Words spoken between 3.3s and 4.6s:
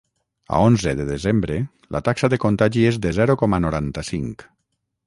coma noranta-cinc.